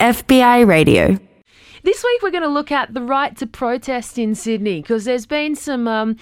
[0.00, 1.18] FBI Radio.
[1.82, 5.26] This week, we're going to look at the right to protest in Sydney because there's
[5.26, 6.16] been some um,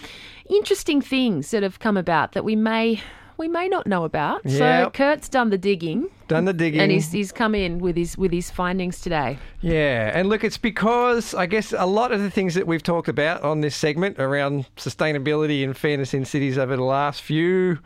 [0.50, 3.00] interesting things that have come about that we may
[3.36, 4.48] we may not know about.
[4.50, 6.80] So Kurt's done the digging, Done the digging.
[6.80, 9.38] and he's he's come in with his with his findings today.
[9.60, 13.08] Yeah, and look, it's because I guess a lot of the things that we've talked
[13.08, 17.78] about on this segment around sustainability and fairness in cities over the last few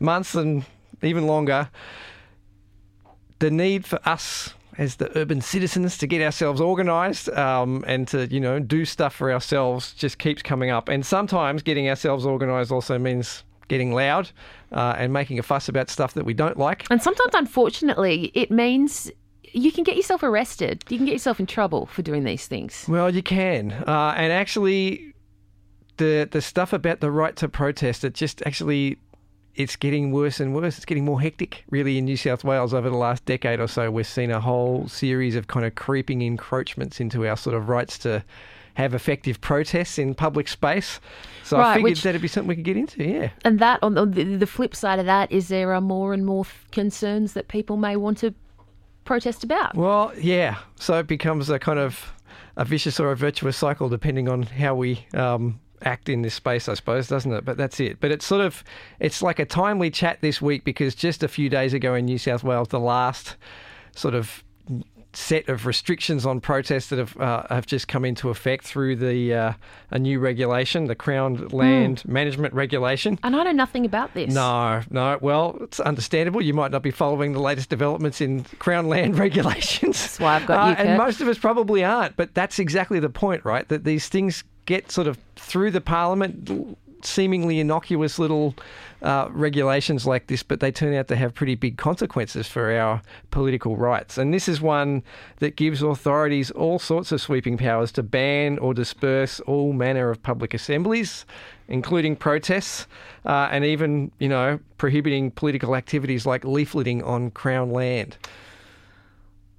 [0.00, 0.64] months and
[1.02, 1.68] even longer,
[3.38, 8.26] the need for us as the urban citizens to get ourselves organised um, and to
[8.26, 10.88] you know do stuff for ourselves just keeps coming up.
[10.88, 14.30] And sometimes getting ourselves organised also means getting loud
[14.72, 16.86] uh, and making a fuss about stuff that we don't like.
[16.90, 19.10] And sometimes, unfortunately, it means
[19.52, 20.84] you can get yourself arrested.
[20.88, 22.84] You can get yourself in trouble for doing these things.
[22.88, 25.14] Well, you can, uh, and actually,
[25.96, 28.98] the the stuff about the right to protest, it just actually,
[29.56, 30.76] it's getting worse and worse.
[30.76, 33.90] It's getting more hectic, really, in New South Wales over the last decade or so.
[33.90, 37.98] We've seen a whole series of kind of creeping encroachments into our sort of rights
[37.98, 38.22] to
[38.74, 41.00] have effective protests in public space.
[41.42, 43.02] So I figured which- that'd be something we could get into.
[43.02, 43.30] Yeah.
[43.44, 46.44] And that, on the, the flip side of that, is there are more and more
[46.72, 48.34] concerns that people may want to
[49.06, 49.74] protest about.
[49.74, 50.58] Well, yeah.
[50.74, 52.12] So it becomes a kind of
[52.58, 56.68] a vicious or a virtuous cycle, depending on how we um, act in this space,
[56.68, 57.44] I suppose, doesn't it?
[57.44, 58.00] But that's it.
[58.00, 58.64] But it's sort of
[59.00, 62.18] it's like a timely chat this week because just a few days ago in New
[62.18, 63.36] South Wales, the last
[63.94, 64.44] sort of
[65.16, 69.34] set of restrictions on protests that have uh, have just come into effect through the
[69.34, 69.52] uh,
[69.90, 73.18] a new regulation, the Crown Land Management Regulation.
[73.22, 74.32] And I know nothing about this.
[74.32, 75.18] No, no.
[75.20, 76.42] Well, it's understandable.
[76.42, 80.00] You might not be following the latest developments in Crown land regulations.
[80.00, 82.16] That's why I've got you, And most of us probably aren't.
[82.16, 83.66] But that's exactly the point, right?
[83.68, 88.54] That these things get sort of through the parliament, seemingly innocuous little
[89.02, 93.00] uh, regulations like this, but they turn out to have pretty big consequences for our
[93.30, 94.18] political rights.
[94.18, 95.02] And this is one
[95.38, 100.22] that gives authorities all sorts of sweeping powers to ban or disperse all manner of
[100.22, 101.24] public assemblies,
[101.68, 102.86] including protests,
[103.24, 108.16] uh, and even, you know, prohibiting political activities like leafleting on Crown land.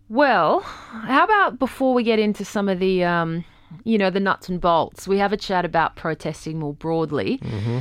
[0.09, 3.45] Well, how about before we get into some of the, um,
[3.83, 7.39] you know, the nuts and bolts, we have a chat about protesting more broadly.
[7.39, 7.79] Mm-hmm.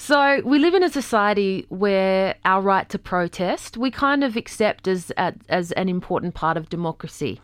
[0.00, 4.86] So we live in a society where our right to protest we kind of accept
[4.86, 5.10] as
[5.48, 7.40] as an important part of democracy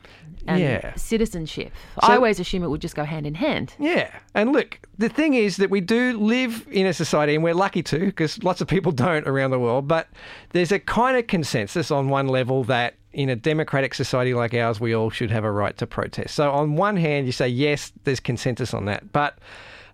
[0.47, 0.95] and Yeah.
[0.95, 1.73] citizenship.
[2.01, 3.75] So- I always assume it would just go hand in hand.
[3.81, 4.09] Yeah.
[4.35, 7.83] And look, the thing is that we do live in a society, and we're lucky
[7.85, 10.07] to, because lots of people don't around the world, but
[10.51, 14.81] there's a kind of consensus on one level that in a democratic society like ours,
[14.81, 16.35] we all should have a right to protest.
[16.35, 19.13] So, on one hand, you say, yes, there's consensus on that.
[19.13, 19.39] But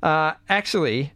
[0.03, 1.13] uh, actually,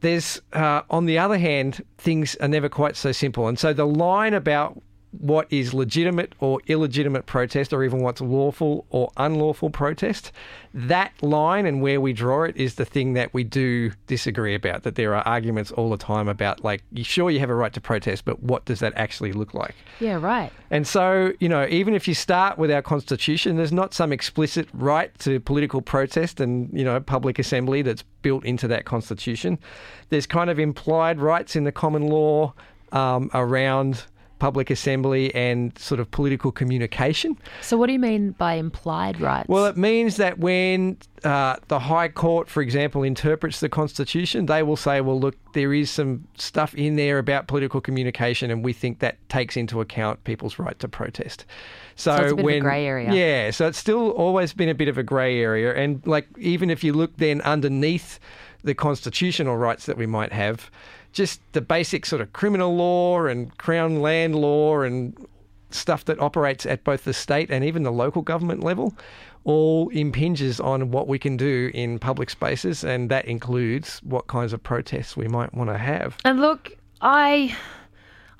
[0.00, 3.86] there's uh, on the other hand things are never quite so simple and so the
[3.86, 4.80] line about
[5.12, 10.32] what is legitimate or illegitimate protest or even what's lawful or unlawful protest
[10.74, 14.82] that line and where we draw it is the thing that we do disagree about
[14.82, 17.72] that there are arguments all the time about like you sure you have a right
[17.72, 20.52] to protest but what does that actually look like Yeah, right.
[20.70, 24.68] and so, you know, even if you start with our constitution, there's not some explicit
[24.74, 29.58] right to political protest and, you know, public assembly that's built into that constitution.
[30.10, 32.52] There's kind of implied rights in the common law
[32.92, 34.04] um, around
[34.38, 37.36] public assembly and sort of political communication.
[37.60, 39.48] So what do you mean by implied rights?
[39.48, 44.62] Well, it means that when uh, the High Court, for example, interprets the Constitution, they
[44.62, 48.72] will say, well, look, there is some stuff in there about political communication, and we
[48.72, 51.44] think that takes into account people's right to protest.
[51.96, 53.12] So, So it's a bit of a when, grey area.
[53.12, 55.74] Yeah, so it's still always been a bit of a grey area.
[55.74, 58.20] And, like, even if you look then underneath
[58.62, 60.70] the constitutional rights that we might have,
[61.18, 65.26] just the basic sort of criminal law and crown land law and
[65.70, 68.94] stuff that operates at both the state and even the local government level
[69.42, 74.52] all impinges on what we can do in public spaces and that includes what kinds
[74.52, 76.16] of protests we might want to have.
[76.24, 77.56] And look, I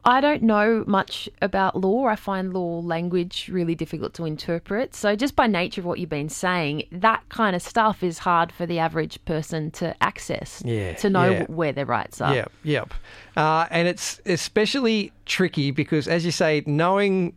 [0.05, 2.07] I don't know much about law.
[2.07, 4.95] I find law language really difficult to interpret.
[4.95, 8.53] So just by nature of what you've been saying, that kind of stuff is hard
[8.53, 10.63] for the average person to access.
[10.65, 11.47] Yeah, To know yeah.
[11.49, 12.35] where their rights are.
[12.35, 12.95] Yep, yep.
[13.37, 17.35] Uh, and it's especially tricky because, as you say, knowing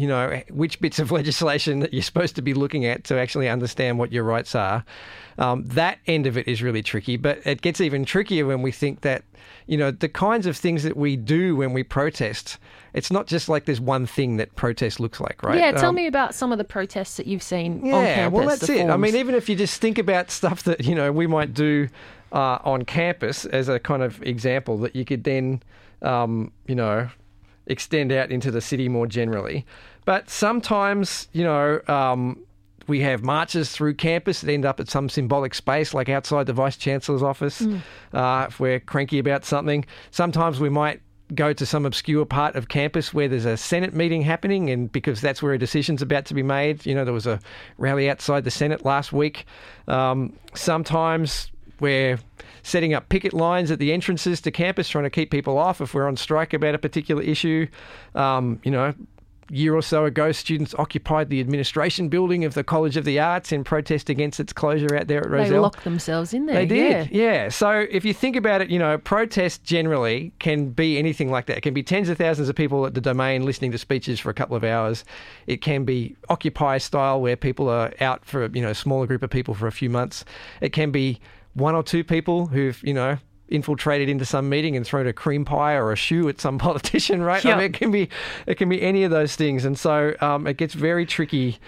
[0.00, 3.48] you know which bits of legislation that you're supposed to be looking at to actually
[3.48, 4.84] understand what your rights are,
[5.38, 7.16] um, that end of it is really tricky.
[7.16, 9.24] But it gets even trickier when we think that
[9.66, 12.58] you know the kinds of things that we do when we protest.
[12.92, 15.56] It's not just like there's one thing that protest looks like, right?
[15.56, 18.36] Yeah, tell Um, me about some of the protests that you've seen yeah, on campus.
[18.36, 18.90] well, that's it.
[18.90, 21.88] I mean, even if you just think about stuff that you know we might do
[22.32, 25.62] uh, on campus as a kind of example that you could then,
[26.02, 27.08] um, you know,
[27.66, 29.64] extend out into the city more generally.
[30.04, 32.44] But sometimes, you know, um,
[32.86, 36.52] we have marches through campus that end up at some symbolic space, like outside the
[36.52, 37.62] Vice Chancellor's office,
[38.12, 39.84] uh, if we're cranky about something.
[40.10, 41.00] Sometimes we might
[41.34, 45.20] go to some obscure part of campus where there's a Senate meeting happening, and because
[45.20, 46.84] that's where a decision's about to be made.
[46.84, 47.38] You know, there was a
[47.78, 49.46] rally outside the Senate last week.
[49.86, 52.18] Um, sometimes we're
[52.62, 55.94] setting up picket lines at the entrances to campus, trying to keep people off if
[55.94, 57.66] we're on strike about a particular issue.
[58.14, 58.92] Um, you know,
[59.50, 63.52] year or so ago, students occupied the administration building of the College of the Arts
[63.52, 65.50] in protest against its closure out there at Rozelle.
[65.52, 66.56] They locked themselves in there.
[66.56, 67.22] They did, Yeah.
[67.32, 67.48] yeah.
[67.48, 71.58] So if you think about it, you know, protest generally can be anything like that.
[71.58, 74.30] It can be tens of thousands of people at the domain listening to speeches for
[74.30, 75.04] a couple of hours.
[75.46, 79.22] It can be Occupy style, where people are out for you know a smaller group
[79.22, 80.24] of people for a few months.
[80.60, 81.20] It can be
[81.54, 83.18] one or two people who've you know
[83.50, 87.22] infiltrated into some meeting and thrown a cream pie or a shoe at some politician,
[87.22, 87.44] right?
[87.44, 88.08] I mean, it can be
[88.46, 91.58] it can be any of those things, and so um, it gets very tricky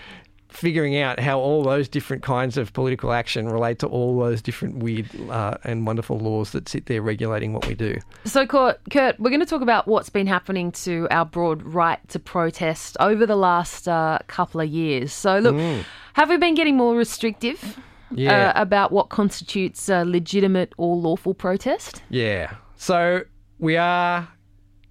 [0.53, 4.77] figuring out how all those different kinds of political action relate to all those different
[4.79, 7.97] weird uh, and wonderful laws that sit there regulating what we do.
[8.25, 12.07] So, Kurt, Kurt, we're going to talk about what's been happening to our broad right
[12.11, 15.13] to protest over the last uh, couple of years.
[15.13, 15.85] So, look,
[16.15, 17.79] have we been getting more restrictive
[18.15, 18.51] Yeah.
[18.51, 22.03] uh, about what constitutes a legitimate or lawful protest?
[22.11, 22.55] Yeah.
[22.77, 23.23] So
[23.59, 24.29] we are,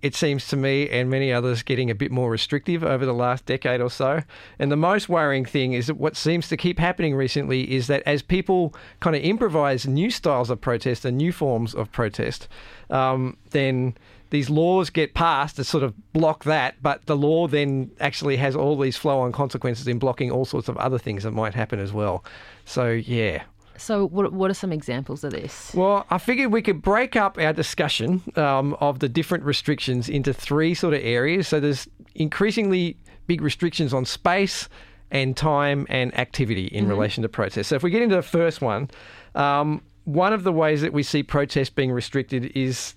[0.02, 3.46] it seems to me, and many others, getting a bit more restrictive over the last
[3.46, 4.22] decade or so.
[4.58, 8.02] And the most worrying thing is that what seems to keep happening recently is that
[8.06, 12.48] as people kind of improvise new styles of protest and new forms of protest,
[12.90, 13.96] um, then
[14.32, 18.56] these laws get passed to sort of block that, but the law then actually has
[18.56, 21.80] all these flow on consequences in blocking all sorts of other things that might happen
[21.80, 22.24] as well.
[22.66, 23.44] So, yeah,
[23.78, 25.74] So, what, what are some examples of this?
[25.76, 30.34] well, I figured we could break up our discussion um, of the different restrictions into
[30.34, 31.48] three sort of areas.
[31.48, 34.70] So there's increasingly big restrictions on space
[35.12, 37.70] and time and activity in relation to protest.
[37.70, 38.90] So if we get into the first one,
[39.36, 42.96] um, one of the ways that we see protest being restricted is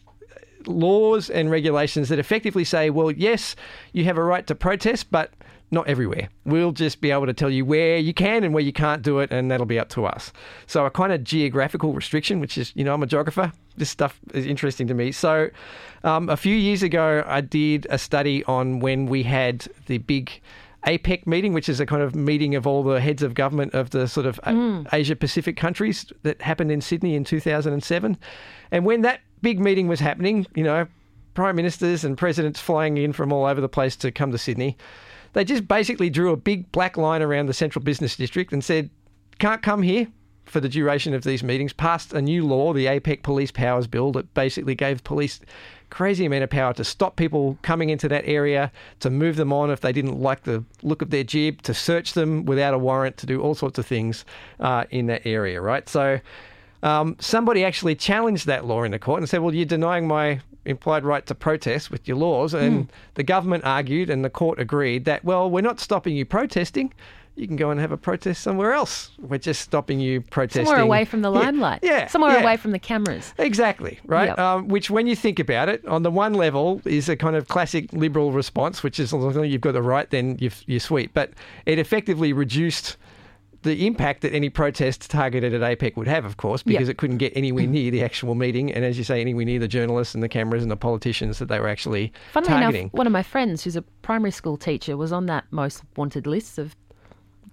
[0.67, 3.57] laws and regulations that effectively say, well, yes,
[3.93, 5.33] you have a right to protest, but
[5.71, 6.29] not everywhere.
[6.45, 9.19] We'll just be able to tell you where you can and where you can't do
[9.19, 10.33] it, and that'll be up to us.
[10.67, 13.53] So, a kind of geographical restriction, which is, you know, I'm a geographer.
[13.77, 15.13] This stuff is interesting to me.
[15.13, 15.51] So,
[16.05, 20.41] um, a few years ago, I did a study on when we had the big
[20.87, 23.91] APEC meeting, which is a kind of meeting of all the heads of government of
[23.91, 24.39] the sort of
[24.93, 28.19] Asia Pacific countries that happened in Sydney in 2007.
[28.71, 30.89] And when that big meeting was happening, you know,
[31.35, 34.77] prime ministers and presidents flying in from all over the place to come to Sydney,
[35.35, 38.89] they just basically drew a big black line around the central business district and said,
[39.39, 40.09] can't come here
[40.47, 44.13] for the duration of these meetings, passed a new law, the APEC Police Powers Bill,
[44.13, 45.41] that basically gave police
[45.91, 49.71] crazy amount of power to stop people coming into that area, to move them on
[49.71, 53.17] if they didn't like the look of their jib, to search them without a warrant,
[53.19, 54.25] to do all sorts of things
[54.61, 55.89] uh, in that area, right?
[55.89, 56.21] So
[56.85, 60.41] um, somebody actually challenged that law in the court and said, well, you're denying my
[60.65, 62.55] implied right to protest with your laws.
[62.55, 66.93] And the government argued and the court agreed that, well, we're not stopping you protesting.
[67.37, 69.11] You can go and have a protest somewhere else.
[69.19, 70.67] We're just stopping you protesting.
[70.67, 71.81] Somewhere away from the limelight.
[71.83, 72.07] Yeah.
[72.07, 72.43] Somewhere yeah.
[72.43, 73.35] away from the cameras.
[73.39, 74.29] Exactly, right?
[74.29, 74.39] Yep.
[74.39, 77.49] Um, which, when you think about it, on the one level is a kind of
[77.49, 81.13] classic liberal response, which is as long as you've got the right, then you're sweet.
[81.13, 81.33] But
[81.67, 82.97] it effectively reduced
[83.65, 87.19] the impact that any protest targeted at APEC would have, of course, because it couldn't
[87.19, 88.73] get anywhere near the actual meeting.
[88.73, 91.47] And as you say, anywhere near the journalists and the cameras and the politicians that
[91.47, 92.81] they were actually Funnily targeting.
[92.83, 96.27] enough, one of my friends, who's a primary school teacher, was on that most wanted
[96.27, 96.77] list of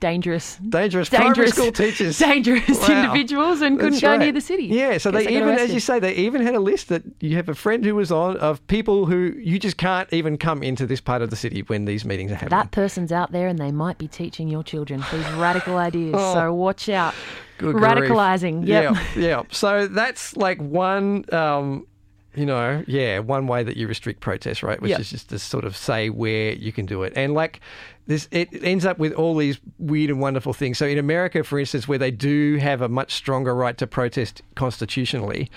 [0.02, 2.18] dangerous, Dangerous, primary dangerous school teachers.
[2.32, 3.04] dangerous Wow.
[3.04, 4.20] individuals, and couldn't That's go right.
[4.20, 4.66] near the city.
[4.66, 7.48] Yeah, so they even, as you say, they even had a list that you have
[7.48, 11.00] a friend who was on of people who you just can't even come into this
[11.00, 12.50] part of the city when these meetings are happening.
[12.60, 16.16] that person's out there, and they might be teaching your children these radical ideas.
[16.16, 17.14] So watch out.
[17.14, 17.18] Oh.
[17.62, 17.76] Good.
[17.76, 18.66] Radicalizing.
[18.66, 18.96] Yep.
[18.96, 19.44] Yeah, yeah.
[19.52, 21.86] So that's like one, um,
[22.36, 24.82] you know, yeah, one way that you restrict protest, right?
[24.82, 25.00] Which Yep.
[25.02, 27.60] is just to sort of say where you can do it, and like
[28.08, 30.78] this, it ends up with all these weird and wonderful things.
[30.78, 34.42] So in America, for instance, where they do have a much stronger right to protest
[34.56, 35.50] constitutionally.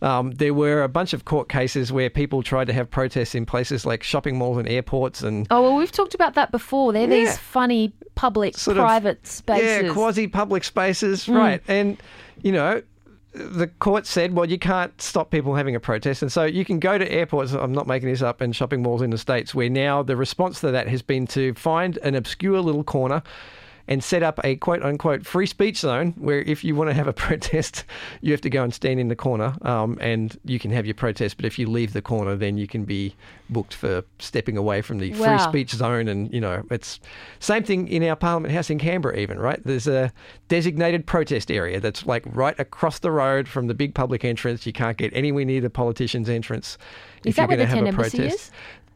[0.00, 3.44] Um, there were a bunch of court cases where people tried to have protests in
[3.44, 6.92] places like shopping malls and airports and Oh well, we've talked about that before.
[6.92, 7.24] They're Yeah.
[7.24, 9.86] these funny public, Sort of- private spaces.
[9.88, 11.60] Yeah, quasi public spaces, right.
[11.66, 11.96] And,
[12.42, 12.80] you know,
[13.38, 16.22] the court said, well, you can't stop people having a protest.
[16.22, 19.02] And so you can go to airports, I'm not making this up, and shopping malls
[19.02, 22.60] in the States, where now the response to that has been to find an obscure
[22.60, 23.22] little corner
[23.88, 27.08] and set up a quote unquote free speech zone where if you want to have
[27.08, 27.84] a protest,
[28.20, 30.94] you have to go and stand in the corner um, and you can have your
[30.94, 31.36] protest.
[31.36, 33.14] But if you leave the corner, then you can be
[33.50, 36.06] booked for stepping away from the free speech zone.
[36.06, 37.00] And, you know, it's
[37.40, 39.60] same thing in our Parliament House in Canberra, even, right?
[39.64, 40.12] There's a
[40.48, 44.66] designated protest area that's like right across the road from the big public entrance.
[44.66, 46.76] You can't get anywhere near the politician's entrance.
[47.24, 48.34] Is if that you're where the have 10 a protest.
[48.34, 48.50] is?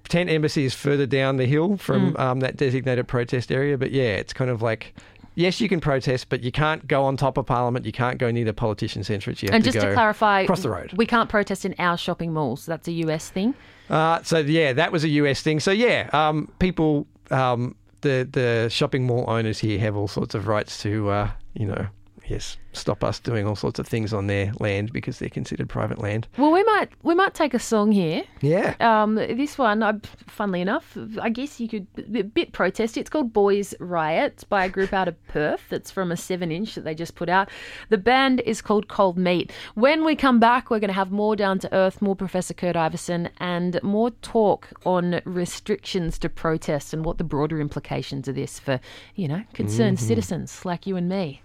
[0.09, 3.79] Tent Embassy is further down the hill from um, that designated protest area.
[3.79, 4.95] But yeah, it's kind of like,
[5.35, 7.87] yes, you can protest, but you can't go on top of Parliament.
[7.87, 9.43] You can't go near the politician's entrance.
[9.43, 10.93] You have And to just go to clarify, across the road.
[10.95, 12.67] we can't protest in our shopping malls.
[12.67, 13.55] That's a US thing.
[13.89, 15.61] Uh, so yeah, that was a US thing.
[15.61, 20.47] So yeah, um, people, um, the the shopping mall owners here have all sorts of
[20.49, 21.87] rights to, uh, you know,
[22.27, 25.99] yes, stop us doing all sorts of things on their land because they're considered private
[25.99, 26.27] land.
[26.37, 28.23] Well, we might we might take a song here.
[28.41, 28.75] Yeah.
[28.81, 29.95] Um, this one, I,
[30.27, 32.97] funnily enough, I guess you could a bit protest.
[32.97, 35.63] It's called Boys Riot by a group out of Perth.
[35.69, 37.49] That's from a seven-inch that they just put out.
[37.89, 39.53] The band is called Cold Meat.
[39.75, 42.77] When we come back, we're going to have more down to earth, more Professor Kurt
[42.77, 48.59] Iveson, and more talk on restrictions to protest and what the broader implications of this
[48.59, 48.81] for
[49.15, 51.43] you know concerned citizens like you and me.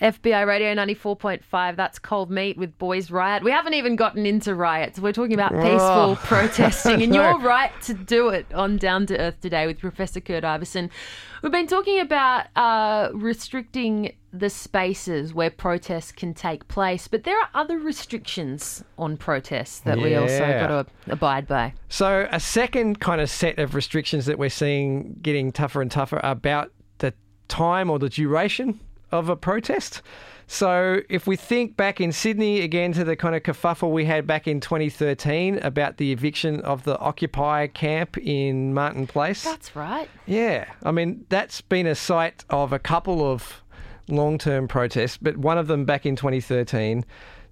[0.00, 3.42] FBI Radio 94.5, that's Cold Meat with Boys Riot.
[3.42, 4.98] We haven't even gotten into riots.
[4.98, 6.18] We're talking about peaceful Oh.
[6.24, 7.22] protesting and No.
[7.30, 10.90] your right to do it on Down to Earth today with Professor Kurt Iveson.
[11.42, 17.38] We've been talking about uh, restricting the spaces where protests can take place, but there
[17.40, 21.72] are other restrictions on protests that we also got to abide by.
[21.88, 26.20] So a second kind of set of restrictions that we're seeing getting tougher and tougher
[26.22, 27.14] about the
[27.48, 28.78] time or the duration
[29.12, 30.02] of a protest.
[30.48, 34.26] So if we think back in Sydney again to the kind of kerfuffle we had
[34.26, 39.42] back in 2013 about the eviction of the Occupy camp in Martin Place.
[39.42, 40.08] That's right.
[40.26, 43.62] Yeah, I mean that's been a site of a couple of
[44.08, 47.04] long-term protests, but one of them back in 2013.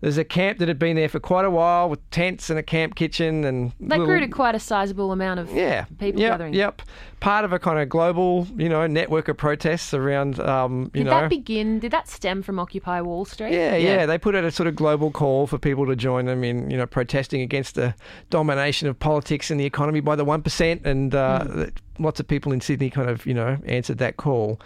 [0.04, 2.62] There's a camp that had been there for quite a while with tents and a
[2.62, 6.32] camp kitchen and That little- grew to quite a sizable amount of yeah, people yep,
[6.32, 6.52] gathering.
[6.52, 6.82] Yep,
[7.20, 11.04] part of a kind of global, you know, network of protests around, um, you Did
[11.04, 11.20] know.
[11.22, 11.78] that begin?
[11.78, 13.54] Did that stem from Occupy Wall Street?
[13.54, 16.44] yeah, yeah, They put out a sort of global call for people to join them
[16.44, 17.94] in, you know, protesting against the
[18.28, 22.28] domination of politics and the economy by the one percent, and uh, that lots of
[22.28, 24.60] people in Sydney kind of, you know, answered that call.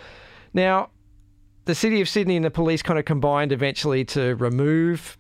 [0.53, 0.91] Now,
[1.67, 5.17] the city of Sydney and the police kind of combined eventually to remove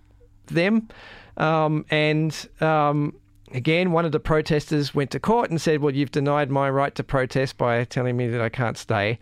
[0.49, 0.89] them,
[1.37, 3.15] um, and um,
[3.53, 6.95] again, one of the protesters went to court and said, "Well, you've denied my right
[6.97, 9.19] to protest by telling me that I can't stay."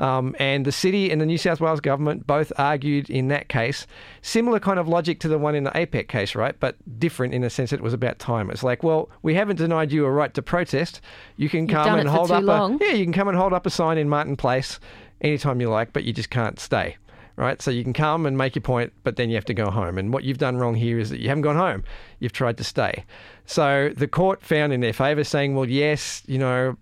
[0.00, 3.84] Um, and the city and the New South Wales government both argued in that case
[4.22, 6.54] similar kind of logic to the one in the APEC case, right?
[6.60, 8.48] But different in the sense that it was about time.
[8.50, 11.00] It's like, well, we haven't denied you a right to protest.
[11.36, 12.80] You can You've come and hold up long.
[12.80, 14.78] a yeah, you can come and hold up a sign in Martin Place
[15.20, 16.96] anytime you like, but you just can't stay.
[17.38, 19.70] Right, so you can come and make your point, but then you have to go
[19.70, 19.96] home.
[19.96, 21.84] And what you've done wrong here is that you haven't gone home;
[22.18, 23.04] you've tried to stay.
[23.46, 26.76] So the court found in their favour, saying, "Well, yes, you know,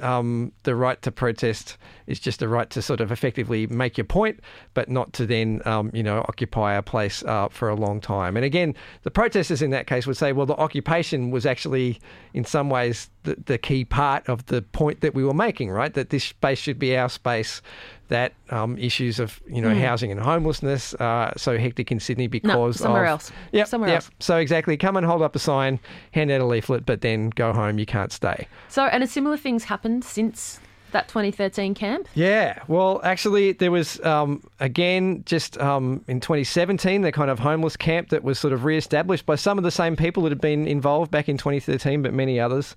[0.00, 1.76] um, the right to protest
[2.08, 4.40] is just a right to sort of effectively make your point,
[4.74, 8.36] but not to then, um, you know, occupy a place uh, for a long time.
[8.36, 12.00] And again, the protesters in that case would say, well, the occupation was actually,
[12.34, 15.92] in some ways, the, the key part of the point that we were making, right?
[15.92, 17.62] That this space should be our space.
[18.08, 22.78] That um, issues of you know housing and homelessness are so hectic in Sydney because
[22.78, 23.32] somewhere of- else.
[23.52, 23.96] Yep, Somewhere yep.
[23.96, 24.10] else.
[24.18, 25.78] So exactly, come and hold up a sign,
[26.12, 27.78] hand out a leaflet, but then go home.
[27.78, 28.48] You can't stay.
[28.68, 30.58] So, and a similar things happened since
[30.92, 32.08] that 2013 camp.
[32.14, 37.76] Yeah, well, actually, there was um, again just um, in 2017 the kind of homeless
[37.76, 40.66] camp that was sort of re-established by some of the same people that had been
[40.66, 42.74] involved back in 2013, but many others.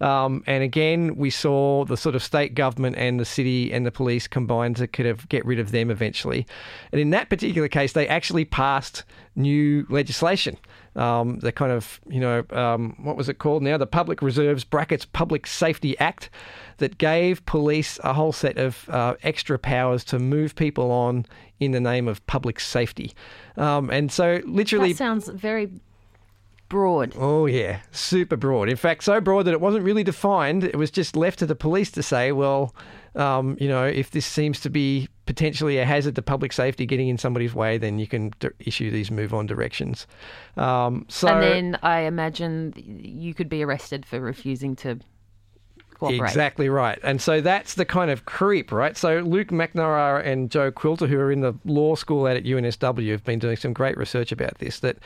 [0.00, 3.92] Um, and again, we saw the sort of state government and the city and the
[3.92, 6.44] police combined to kind of get rid of them eventually.
[6.90, 9.04] And in that particular case, they actually passed
[9.36, 10.56] new legislation.
[10.94, 13.78] Um, the kind of, you know, um, what was it called now?
[13.78, 16.28] The Public Reserves Brackets Public Safety Act
[16.76, 21.24] that gave police a whole set of uh, extra powers to move people on
[21.60, 23.12] in the name of public safety.
[23.56, 25.70] Um, and so, literally, That sounds very
[26.68, 27.14] broad.
[27.18, 28.68] Oh, yeah, super broad.
[28.68, 30.64] In fact, so broad that it wasn't really defined.
[30.64, 32.74] It was just left to the police to say, well,
[33.14, 37.08] um, you know, if this seems to be potentially a hazard to public safety getting
[37.08, 40.06] in somebody's way, then you can d- issue these move on directions.
[40.56, 44.98] Um, so, and then I imagine you could be arrested for refusing to
[46.02, 46.28] cooperate.
[46.28, 46.98] Exactly right.
[47.02, 48.96] And so that's the kind of creep, right?
[48.96, 53.10] So Luke McNamara and Joe Quilter, who are in the law school out at UNSW,
[53.10, 54.80] have been doing some great research about this.
[54.80, 54.98] That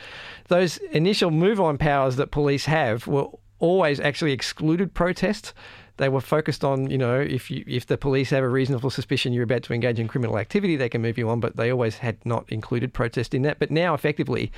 [0.47, 3.27] those initial move on powers that police have were
[3.59, 5.53] always actually excluded protest.
[5.97, 9.33] They were focused on, you know, if you if the police have a reasonable suspicion
[9.33, 11.39] you're about to engage in criminal activity, they can move you on.
[11.39, 13.59] But they always had not included protest in that.
[13.59, 14.51] But now, effectively,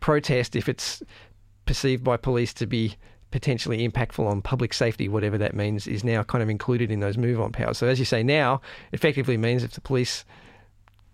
[0.00, 1.02] protest, if it's
[1.66, 2.96] perceived by police to be
[3.30, 7.18] potentially impactful on public safety, whatever that means, is now kind of included in those
[7.18, 7.78] move on powers.
[7.78, 8.60] So, as you say, now
[8.92, 10.24] effectively means if the police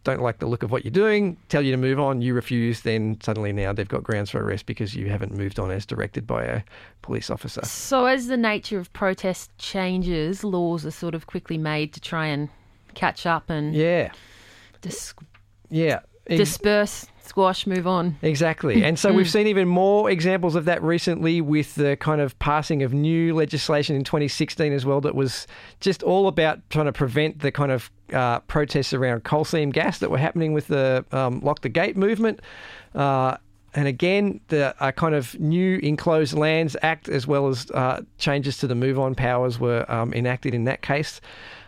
[0.05, 2.83] don't like the look of what you're doing, tell you to move on, you refuse,
[2.83, 6.27] then suddenly now they've got grounds for arrest because you haven't moved on as directed
[6.27, 6.63] by a
[7.03, 7.65] police officer.
[7.65, 12.27] So, as the nature of protest changes, laws are sort of quickly made to try
[12.27, 12.49] and
[12.95, 14.13] catch up and Yeah,
[14.83, 15.15] dis-
[15.71, 16.01] yeah.
[16.29, 18.17] Disperse, squash, move on.
[18.23, 18.85] Exactly.
[18.85, 22.83] And so we've seen even more examples of that recently with the kind of passing
[22.83, 25.47] of new legislation in 2016 as well that was
[25.81, 29.99] just all about trying to prevent the kind of uh, protests around coal seam gas
[29.99, 32.41] that were happening with the um, Lock the Gate movement.
[32.95, 33.37] Uh,
[33.75, 38.59] and again, the uh, kind of new Enclosed Lands Act, as well as uh, changes
[38.59, 41.21] to the move on powers, were um, enacted in that case.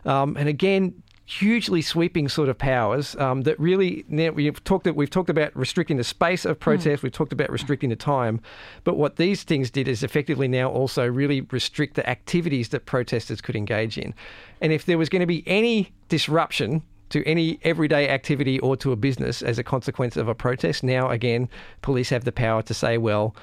[0.04, 5.10] Um, and again, hugely sweeping sort of powers um, that really now we've talked we've
[5.10, 8.40] talked about restricting the space of protest we've talked about restricting the time
[8.84, 13.40] but what these things did is effectively now also really restrict the activities that protesters
[13.40, 14.14] could engage in.
[14.60, 18.92] And if there was going to be any disruption to any everyday activity or to
[18.92, 21.48] a business as a consequence of a protest now again
[21.82, 23.36] police have the power to say well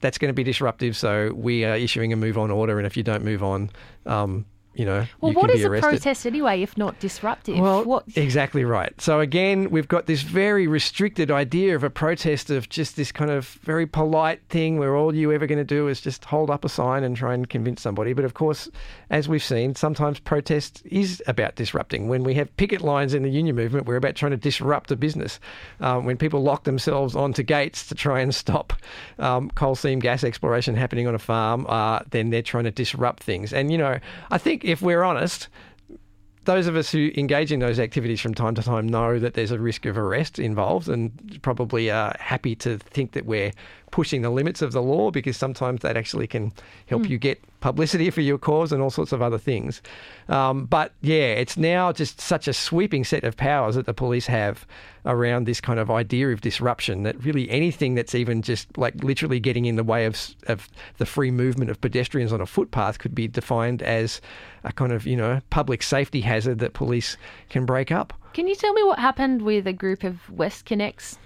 [0.00, 2.96] that's going to be disruptive so we are issuing a move on order and if
[2.96, 3.68] you don't move on
[4.06, 7.58] um, you know, Well, you what is a protest anyway, if not disruptive?
[7.58, 8.04] Well, what?
[8.14, 8.98] exactly right.
[9.00, 13.30] So again, we've got this very restricted idea of a protest of just this kind
[13.30, 16.64] of very polite thing where all you ever going to do is just hold up
[16.64, 18.12] a sign and try and convince somebody.
[18.12, 18.68] But of course,
[19.10, 22.08] as we've seen, sometimes protest is about disrupting.
[22.08, 24.96] When we have picket lines in the union movement, we're about trying to disrupt a
[24.96, 25.40] business.
[25.80, 28.72] Um, when people lock themselves onto gates to try and stop
[29.18, 33.22] um, coal seam gas exploration happening on a farm, uh, then they're trying to disrupt
[33.22, 33.52] things.
[33.52, 33.98] And you know,
[34.30, 35.48] I think if we're honest,
[36.44, 39.50] those of us who engage in those activities from time to time know that there's
[39.50, 43.52] a risk of arrest involved and probably are happy to think that we're
[43.90, 46.52] pushing the limits of the law because sometimes that actually can
[46.86, 49.82] help you get publicity for your cause and all sorts of other things.
[50.28, 54.26] Um, but yeah, it's now just such a sweeping set of powers that the police
[54.26, 54.66] have
[55.06, 59.40] around this kind of idea of disruption that really anything that's even just like literally
[59.40, 63.14] getting in the way of, of the free movement of pedestrians on a footpath could
[63.14, 64.20] be defined as
[64.64, 67.16] a kind of, you know, public safety hazard that police
[67.48, 68.12] can break up.
[68.32, 71.16] Can you tell me what happened with a group of WestConnex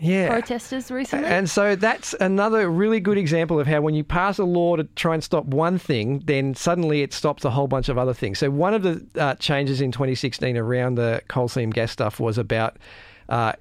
[0.00, 0.28] Yeah.
[0.28, 1.28] protesters recently?
[1.28, 4.84] And so that's another really good example of how when you pass a law to
[4.96, 8.38] try and stop one thing, then suddenly it stops a whole bunch of other things.
[8.38, 12.38] So one of the uh, changes in 2016 around the coal seam gas stuff was
[12.38, 12.78] about
[13.28, 13.52] uh,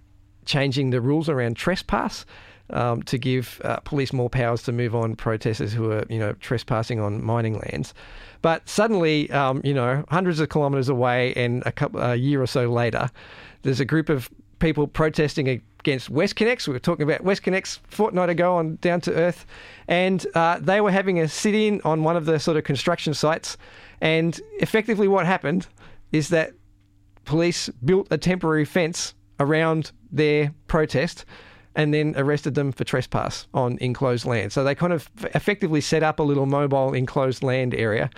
[0.45, 2.25] changing the rules around trespass.
[2.71, 6.33] Um, to give uh, police more powers to move on protesters who are, you know,
[6.33, 7.95] trespassing on mining lands,
[8.43, 12.45] but suddenly, um, you know, hundreds of kilometres away, and a couple a year or
[12.45, 13.09] so later,
[13.63, 15.47] there's a group of people protesting
[15.79, 16.67] against WestConnex.
[16.67, 19.45] We were talking about WestConnex fortnight ago on Down to Earth,
[19.87, 23.57] and uh, they were having a sit-in on one of the sort of construction sites,
[24.01, 25.67] and effectively what happened
[26.11, 26.53] is that
[27.25, 31.25] police built a temporary fence around their protest
[31.75, 34.51] and then arrested them for trespass on enclosed land.
[34.51, 38.09] So they kind of effectively set up a little mobile enclosed land area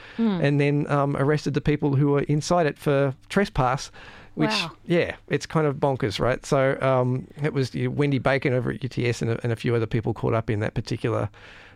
[0.42, 3.92] and then um, arrested the people who were inside it for trespass.
[4.36, 4.72] Which, Wow.
[4.86, 6.46] yeah, it's kind of bonkers, right?
[6.46, 9.86] So um, it was Wendy Bacon over at UTS and a, and a few other
[9.86, 11.30] people caught up in that particular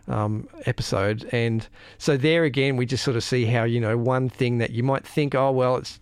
[0.08, 1.28] um, episode.
[1.32, 4.72] And so there again, we just sort of see how, you know, one thing that
[4.72, 6.00] you might think, oh, well, it's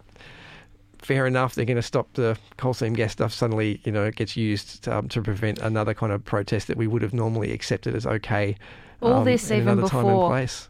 [1.00, 4.16] fair enough, they're going to stop the coal seam gas stuff, suddenly, you know, it
[4.16, 7.96] gets used um, to prevent another kind of protest that we would have normally accepted
[7.96, 8.56] as okay.
[9.02, 10.70] All um, this even another time and before- place.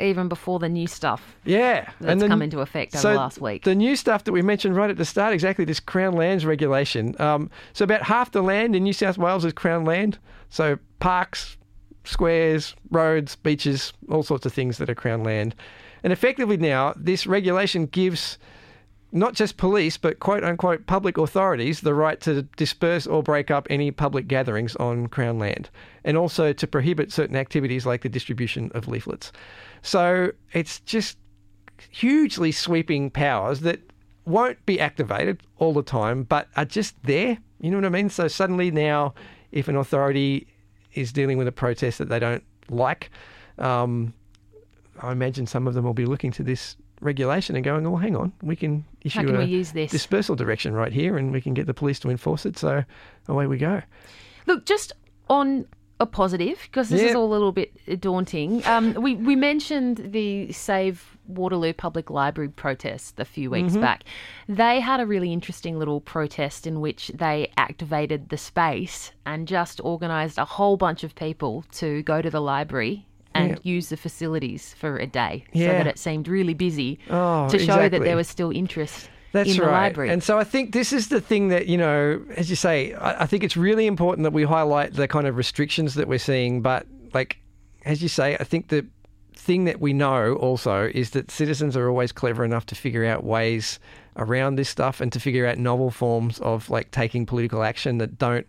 [0.00, 1.88] Even before the new stuff Yeah.
[2.00, 3.64] that's then- come into effect over so last week.
[3.64, 7.14] The new stuff that we mentioned right at the start, exactly this Crown Lands regulation.
[7.20, 10.18] Um, so about half the land in New South Wales is Crown land.
[10.48, 11.56] So parks,
[12.04, 15.54] squares, roads, beaches, all sorts of things that are Crown land.
[16.02, 18.38] And effectively now, this regulation gives
[19.14, 23.66] not just police, but quote unquote public authorities the right to disperse or break up
[23.68, 25.68] any public gatherings on Crown land,
[26.02, 29.30] and also to prohibit certain activities like the distribution of leaflets.
[29.82, 31.18] So it's just
[31.90, 33.80] hugely sweeping powers that
[34.24, 37.38] won't be activated all the time, but are just there.
[37.60, 38.08] You know what I mean?
[38.08, 39.14] So suddenly now,
[39.50, 40.46] if an authority
[40.94, 43.10] is dealing with a protest that they don't like,
[43.58, 44.14] um,
[45.00, 48.14] I imagine some of them will be looking to this regulation and going, "Oh, hang
[48.14, 49.90] on, we can issue can a we use this?
[49.90, 52.84] dispersal direction right here, and we can get the police to enforce it." So
[53.26, 53.82] away we go.
[54.46, 54.92] Look, just
[55.28, 55.66] on
[56.02, 58.64] a positive, because this is all a little bit daunting.
[58.66, 64.04] Um, we we mentioned the Save Waterloo Public Library protest a few weeks back.
[64.48, 69.80] They had a really interesting little protest in which they activated the space and just
[69.80, 74.74] organised a whole bunch of people to go to the library and use the facilities
[74.74, 78.28] for a day so that it seemed really busy Oh, to show that there was
[78.28, 79.84] still interest That's in the right.
[79.84, 80.10] library.
[80.10, 83.22] And so I think this is the thing that, you know, as you say, I,
[83.22, 86.60] I think it's really important that we highlight the kind of restrictions that we're seeing.
[86.60, 87.38] But, like,
[87.84, 88.86] as you say, I think the
[89.34, 93.24] thing that we know also is that citizens are always clever enough to figure out
[93.24, 93.80] ways
[94.16, 98.18] around this stuff and to figure out novel forms of, like, taking political action that
[98.18, 98.46] don't,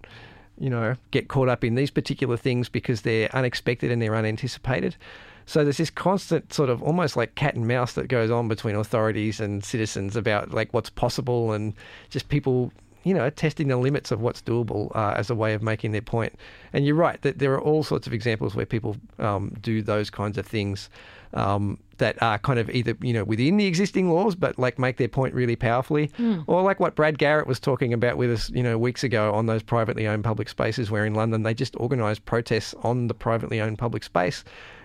[0.60, 4.98] you know, get caught up in these particular things because they're unexpected and they're unanticipated.
[5.46, 8.76] So there's this constant sort of almost like cat and mouse that goes on between
[8.76, 11.74] authorities and citizens about like what's possible and
[12.10, 12.72] just people,
[13.04, 16.02] you know, testing the limits of what's doable uh, as a way of making their
[16.02, 16.34] point.
[16.72, 20.10] And you're right that there are all sorts of examples where people um, do those
[20.10, 20.90] kinds of things
[21.34, 24.98] um, that are kind of either you know within the existing laws, but like make
[24.98, 26.12] their point really powerfully,
[26.48, 29.46] or like what Brad Garrett was talking about with us, you know, weeks ago on
[29.46, 33.62] those privately owned public spaces, where in London they just organised protests on the privately
[33.62, 34.44] owned public space.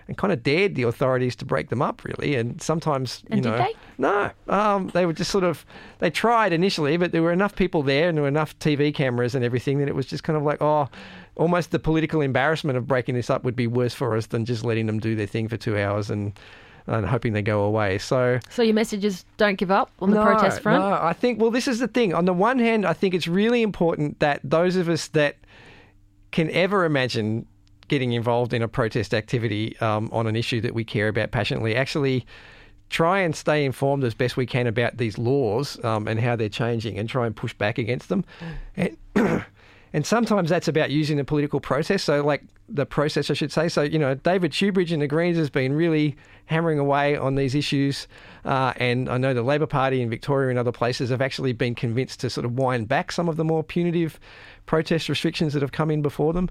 [0.09, 2.33] And kind of dared the authorities to break them up, really.
[2.33, 3.73] And sometimes, you And know, they?
[3.99, 5.63] no, um, they were just sort of
[5.99, 9.35] they tried initially, but there were enough people there and there were enough TV cameras
[9.35, 10.89] and everything that it was just kind of like, oh,
[11.35, 14.65] almost the political embarrassment of breaking this up would be worse for us than just
[14.65, 16.33] letting them do their thing for two hours and
[16.87, 17.99] and hoping they go away.
[17.99, 20.83] So so your message is don't give up on the no, protest front.
[20.83, 22.15] No, I think well, this is the thing.
[22.15, 25.37] On the one hand, I think it's really important that those of us that
[26.31, 27.45] can ever imagine
[27.89, 31.75] getting involved in a protest activity um, on an issue that we care about passionately
[31.75, 32.25] actually
[32.89, 36.49] try and stay informed as best we can about these laws um, and how they're
[36.49, 38.25] changing and try and push back against them.
[38.75, 38.97] And,
[39.93, 42.03] and sometimes that's about using the political process.
[42.03, 43.69] So, like the process, I should say.
[43.69, 46.15] So, you know, David Shoebridge and the Greens has been really
[46.49, 48.07] hammering away on these issues.
[48.43, 51.75] Uh, and I know the Labor Party in Victoria and other places have actually been
[51.75, 54.19] convinced to sort of wind back some of the more punitive
[54.65, 56.49] protest restrictions that have come in before them.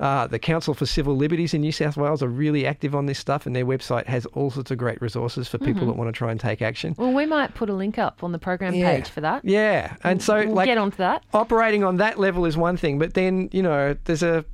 [0.00, 3.18] Uh, the Council for Civil Liberties in New South Wales are really active on this
[3.18, 6.16] stuff, and their website has all sorts of great resources for people that want to
[6.16, 6.94] try and take action.
[6.96, 8.94] Well, we might put a link up on the program Yeah.
[8.94, 9.44] page for that.
[9.44, 11.24] Yeah, and so We'll like get onto that.
[11.34, 14.44] operating on that level is one thing, but then you know there's a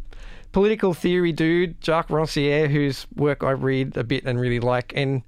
[0.54, 5.22] political theory dude, Jacques Rancière, whose work I read a bit and really like, and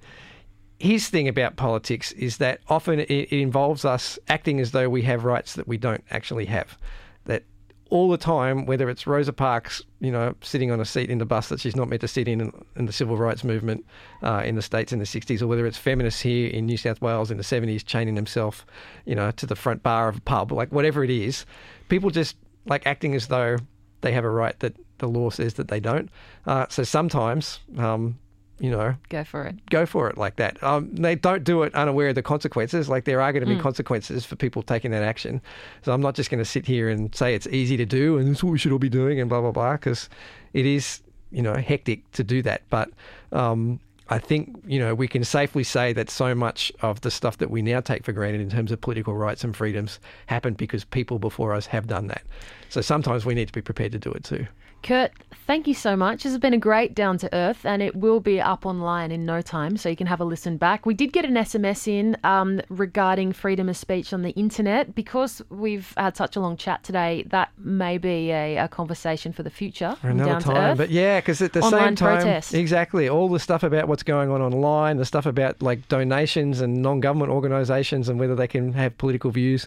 [0.78, 5.24] his thing about politics is that often it, involves us acting as though we have
[5.24, 6.78] rights that we don't actually have.
[7.24, 7.42] That
[7.90, 11.26] all the time, whether it's Rosa Parks, you know, sitting on a seat in the
[11.26, 13.84] bus that she's not meant to sit in in the civil rights movement
[14.22, 17.00] uh, in the States in the 60s, or whether it's feminists here in New South
[17.00, 18.64] Wales in the 70s chaining themselves,
[19.06, 21.44] you know, to the front bar of a pub, like whatever it is,
[21.88, 22.36] people just
[22.66, 23.56] like acting as though
[24.02, 26.08] they have a right that the law says that they don't.
[26.46, 28.18] Uh, so sometimes, um,
[28.58, 29.54] you know, Go for it.
[29.68, 30.62] go for it like that.
[30.62, 32.88] Um, they don't do it unaware of the consequences.
[32.88, 35.42] Like there are going to be consequences for people taking that action.
[35.82, 38.30] So I'm not just going to sit here and say it's easy to do and
[38.30, 40.08] it's what we should all be doing and blah blah blah because
[40.54, 42.62] it is you know hectic to do that.
[42.70, 42.88] But
[43.32, 43.78] um,
[44.08, 47.50] I think you know we can safely say that so much of the stuff that
[47.50, 51.18] we now take for granted in terms of political rights and freedoms happened because people
[51.18, 52.22] before us have done that.
[52.70, 54.46] So sometimes we need to be prepared to do it too.
[54.86, 55.10] Kurt,
[55.48, 56.22] thank you so much.
[56.22, 59.26] This has been a great Down to Earth, and it will be up online in
[59.26, 60.86] no time, so you can have a listen back.
[60.86, 64.94] We did get an SMS in um, regarding freedom of speech on the internet.
[64.94, 69.42] Because we've had such a long chat today, that may be a, a conversation for
[69.42, 69.96] the future.
[70.00, 70.56] for another Down to time.
[70.56, 70.78] Earth.
[70.78, 72.54] But yeah, because at the Online same time, protest.
[72.54, 76.80] exactly all the stuff about what's going on online, the stuff about like donations and
[76.80, 79.66] non-government organisations and whether they can have political views.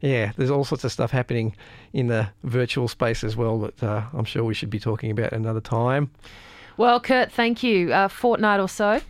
[0.00, 1.56] Yeah, there's all sorts of stuff happening
[1.92, 5.32] in the virtual space as well that uh, I'm sure we should be talking about
[5.32, 6.10] another time.
[6.76, 7.92] Well, Kurt, thank you.
[7.92, 9.00] A fortnight or so.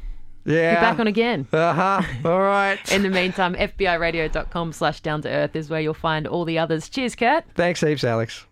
[0.47, 0.75] Yeah.
[0.77, 1.47] Be back on again.
[1.53, 2.03] Uh huh.
[2.29, 2.79] All right.
[2.91, 6.89] In the meantime, fbiradio.com slash down to earth is where you'll find all the others.
[6.89, 7.45] Cheers, Kurt.
[7.55, 8.47] Thanks, heaps, Alex.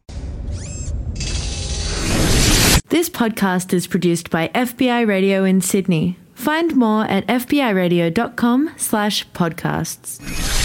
[2.89, 6.19] This podcast is produced by FBI Radio in Sydney.
[6.35, 10.56] Find more at fbiradio.com slash podcasts.